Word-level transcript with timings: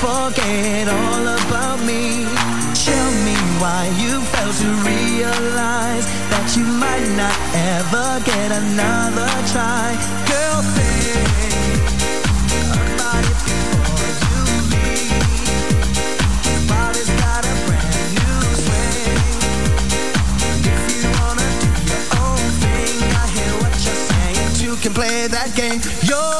forget 0.00 0.88
all 0.88 1.26
about 1.28 1.78
me. 1.84 2.24
Tell 2.72 3.10
me 3.26 3.36
why 3.60 3.84
you 4.00 4.20
failed 4.32 4.56
to 4.64 4.70
realize 4.88 6.06
That 6.32 6.48
you 6.56 6.64
might 6.64 7.08
not 7.20 7.36
ever 7.52 8.24
get 8.24 8.48
another 8.50 9.28
try. 9.52 9.92
Girl, 10.24 10.62
think 10.74 11.20
about 12.72 13.20
it 13.30 13.38
before 13.44 14.10
you 14.32 14.42
leave 14.72 15.12
Your 16.48 16.62
body's 16.72 17.10
got 17.20 17.44
a 17.44 17.54
brand 17.68 18.10
new 18.16 18.40
swing. 18.64 19.28
If 20.64 20.82
you 20.88 21.04
wanna 21.20 21.48
do 21.60 21.70
your 21.84 22.04
own 22.24 22.40
thing 22.64 22.96
I 23.12 23.24
hear 23.36 23.52
what 23.60 23.76
you're 23.84 24.02
saying. 24.08 24.64
You 24.64 24.72
can 24.80 24.92
play 24.94 25.28
that 25.28 25.52
game. 25.54 25.80
You're 26.08 26.39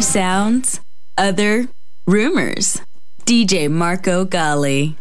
Sounds, 0.00 0.80
other 1.18 1.68
rumors. 2.06 2.80
DJ 3.26 3.70
Marco 3.70 4.24
Gally. 4.24 4.96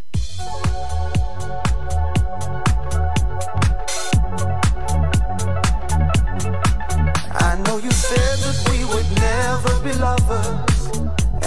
I 7.32 7.56
know 7.65 7.77
you 7.77 7.91
said 7.91 8.38
that 8.44 8.68
we 8.70 8.84
would 8.86 9.10
never 9.20 9.79
be 9.84 9.94
lovers 10.00 10.88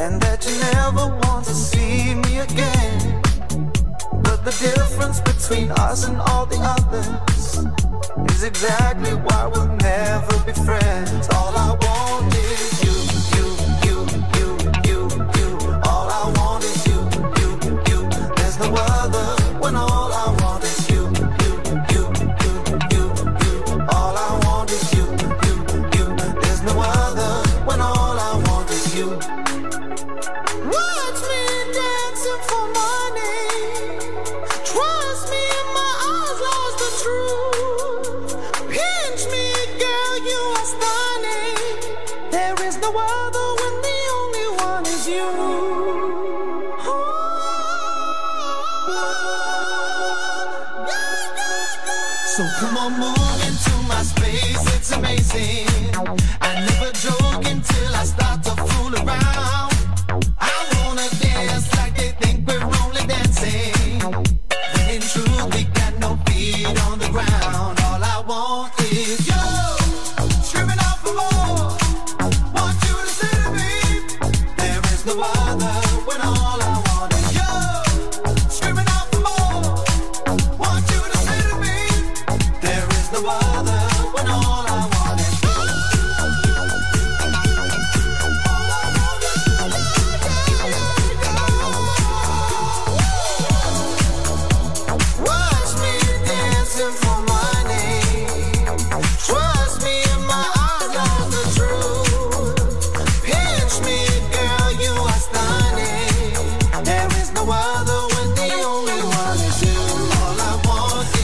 and 0.00 0.20
that 0.22 0.44
you 0.48 0.58
never 0.72 1.14
want 1.26 1.44
to 1.44 1.54
see 1.54 2.14
me 2.14 2.38
again. 2.38 3.22
But 4.22 4.44
the 4.44 4.56
difference 4.60 5.20
between 5.20 5.70
us 5.72 6.08
and 6.08 6.16
all 6.16 6.46
the 6.46 6.58
others 6.58 7.66
is 8.32 8.42
exactly 8.44 9.12
why 9.12 9.46
we'll 9.46 9.76
never 9.76 10.38
be 10.44 10.52
friends. 10.52 11.28
All 11.34 11.54
I 11.54 11.76
want 11.80 12.34
is 12.34 12.71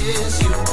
is 0.08 0.42
you. 0.42 0.67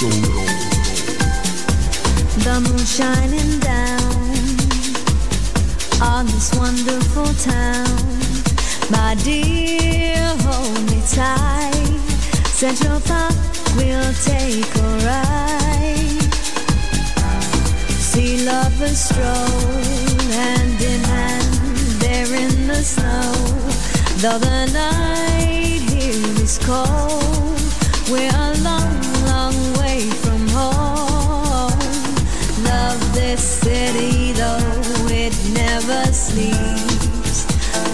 The 0.00 0.06
moon 2.64 2.78
shining 2.86 3.60
down 3.60 4.00
on 6.00 6.24
this 6.24 6.54
wonderful 6.54 7.26
town. 7.34 7.84
My 8.90 9.14
dear, 9.22 10.16
hold 10.40 10.90
me 10.90 11.02
tight. 11.06 12.00
Set 12.48 12.80
we'll 13.76 14.14
take 14.24 14.74
a 14.74 14.88
ride. 15.04 16.32
See 18.00 18.46
lovers 18.46 18.98
stroll 18.98 19.84
hand 20.32 20.80
in 20.80 21.00
hand 21.04 21.60
there 22.00 22.34
in 22.34 22.66
the 22.68 22.82
snow. 22.82 23.34
Though 24.16 24.38
the 24.38 24.64
night 24.72 25.82
here 25.90 26.42
is 26.42 26.58
cold, 26.58 27.60
we're 28.10 28.34
alone. 28.34 28.79
never 35.90 36.12
sleeps. 36.12 37.46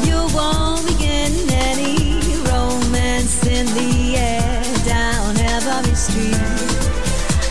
You 0.06 0.18
won't 0.34 0.86
begin 0.86 1.32
any 1.50 2.20
romance 2.50 3.46
in 3.46 3.66
the 3.78 4.16
air 4.16 4.62
down 4.84 5.36
every 5.38 5.94
street. 5.94 6.36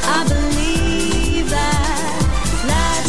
I 0.03 0.23
believe 0.27 1.49
that 1.49 2.21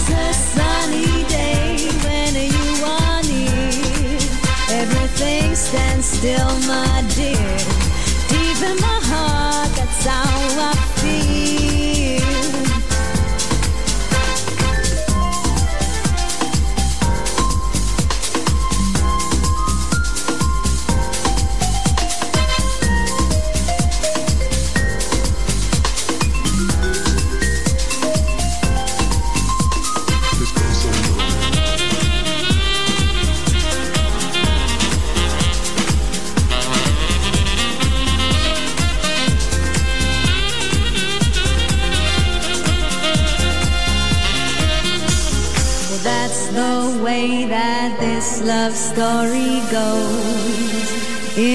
a 0.09 0.33
sunny 0.33 1.25
day 1.29 1.77
when 2.05 2.33
you 2.57 2.85
are 2.85 3.23
near. 3.23 4.19
Everything 4.83 5.55
stands 5.55 6.07
still, 6.07 6.53
my 6.67 7.05
dear. 7.17 7.56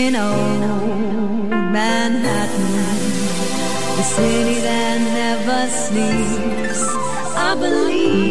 in 0.08 0.16
old 0.16 1.50
Manhattan, 1.50 2.74
the 3.98 4.04
city 4.04 4.60
that 4.62 4.98
never 5.20 5.62
sleeps. 5.70 6.84
I 7.36 7.56
believe. 7.56 8.31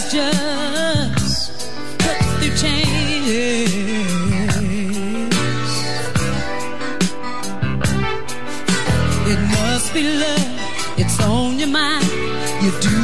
Has 0.00 0.12
just 0.12 1.68
put 1.98 2.16
through 2.38 2.56
changes. 2.56 3.70
It 9.26 9.40
must 9.50 9.92
be 9.92 10.02
love. 10.02 10.98
It's 10.98 11.20
on 11.20 11.58
your 11.58 11.68
mind. 11.68 12.06
You're 12.62 12.80
doing 12.80 12.99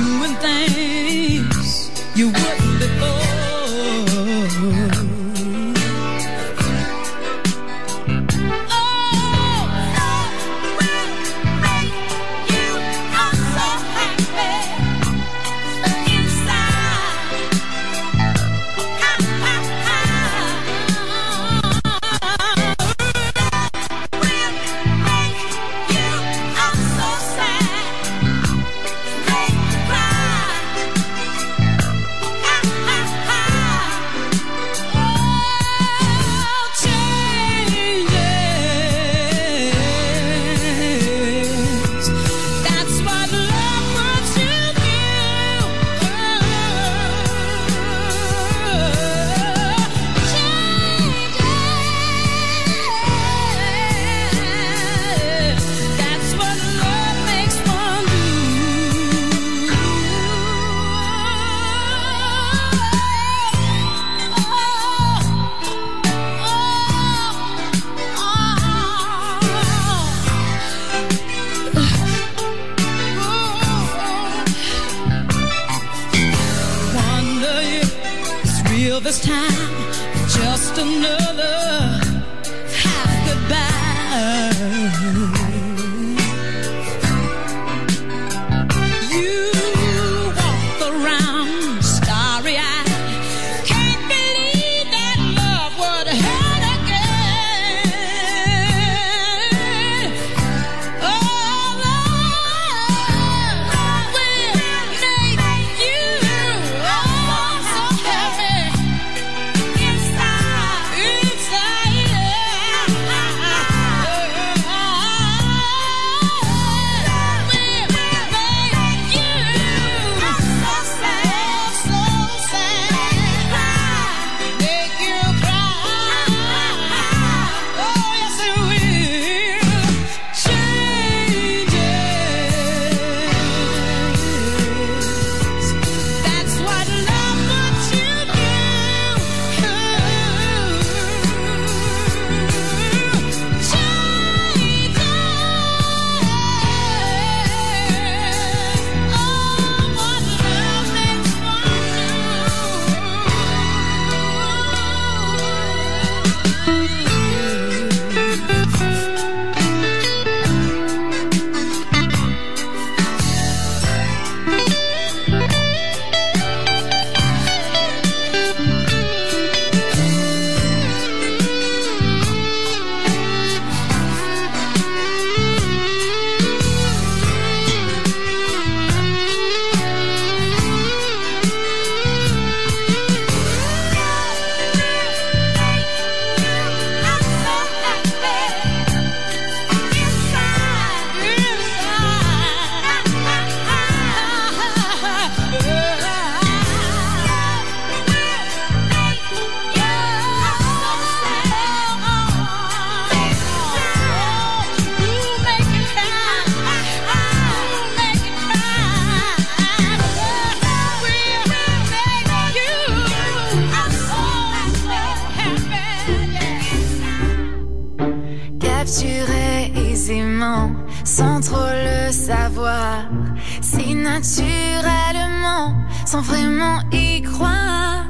vraiment 226.21 226.81
y 226.93 227.23
croire. 227.23 228.05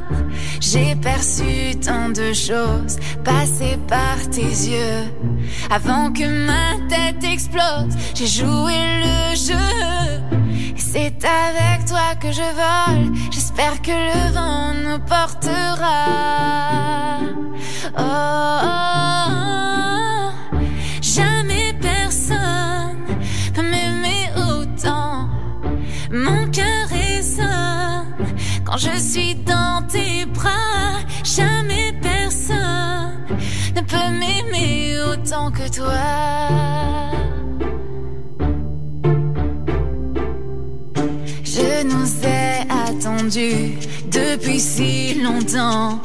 J'ai 0.61 0.97
perçu 0.97 1.77
tant 1.85 2.09
de 2.09 2.33
choses 2.33 2.97
passer 3.25 3.79
par 3.89 4.19
tes 4.31 4.41
yeux. 4.43 5.05
Avant 5.71 6.13
que 6.13 6.27
ma 6.47 6.77
tête 6.89 7.23
explose, 7.25 7.95
j'ai 8.15 8.27
joué 8.27 8.75
le 9.05 9.37
jeu. 9.37 9.71
Et 10.77 10.81
c'est 10.81 11.25
avec 11.25 11.87
toi 11.87 12.15
que 12.21 12.33
je 12.33 12.43
vole. 12.43 13.15
J'espère 13.31 13.81
que 13.83 13.91
le 13.91 14.33
vent 14.33 14.75
nous 14.75 14.99
portera. 14.99 16.07
Oh, 17.99 18.03
oh, 18.03 18.61
oh. 18.65 19.26
Suis 28.79 29.35
dans 29.37 29.83
tes 29.89 30.27
bras, 30.27 31.01
jamais 31.25 31.95
personne 32.03 33.25
ne 33.75 33.81
peut 33.81 34.11
m'aimer 34.19 34.99
autant 35.01 35.51
que 35.51 35.67
toi. 35.75 35.93
Je 41.45 41.85
nous 41.85 42.07
ai 42.25 42.67
attendus 42.69 43.79
depuis 44.11 44.61
si 44.61 45.15
longtemps. 45.23 46.01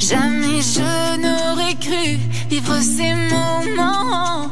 Jamais 0.00 0.60
je 0.60 1.16
n'aurais 1.22 1.74
cru 1.74 2.18
vivre 2.50 2.76
ces 2.80 3.14
moments. 3.14 4.50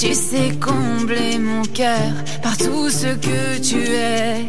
Tu 0.00 0.14
sais 0.14 0.52
combler 0.58 1.38
mon 1.38 1.60
cœur 1.60 2.14
par 2.42 2.56
tout 2.56 2.88
ce 2.88 3.08
que 3.08 3.58
tu 3.60 3.82
es. 3.82 4.46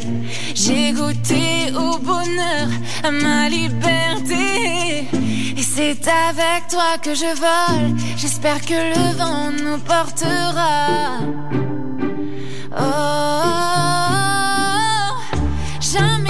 J'ai 0.56 0.94
goûté 0.94 1.74
au 1.76 1.98
bonheur, 1.98 2.70
à 3.04 3.12
ma 3.12 3.50
liberté. 3.50 5.10
Et 5.58 5.62
c'est 5.62 6.08
avec 6.08 6.70
toi 6.70 6.98
que 7.04 7.14
je 7.14 7.36
vole. 7.36 7.98
J'espère 8.16 8.62
que 8.62 8.76
le 8.76 9.18
vent 9.18 9.52
nous 9.52 9.78
portera. 9.80 11.20
Oh, 12.72 13.02
jamais 15.82 16.21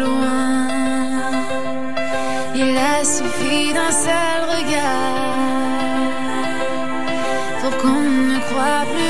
loin. 0.00 0.68
Il 2.54 2.76
a 2.76 3.04
suffi 3.04 3.72
d'un 3.72 3.92
seul 4.06 4.38
regard 4.54 5.38
pour 7.60 7.72
qu'on 7.80 8.02
ne 8.30 8.38
croit 8.48 8.84
plus 8.92 9.09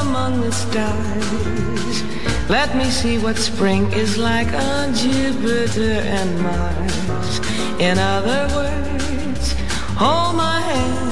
among 0.00 0.40
the 0.40 0.52
stars. 0.52 2.02
Let 2.48 2.74
me 2.76 2.84
see 2.84 3.18
what 3.18 3.36
spring 3.36 3.92
is 3.92 4.16
like 4.16 4.52
on 4.52 4.94
Jupiter 4.94 6.00
and 6.18 6.40
Mars. 6.40 7.40
In 7.80 7.98
other 7.98 8.42
words, 8.56 9.52
hold 9.96 10.36
my 10.36 10.60
hand. 10.60 11.11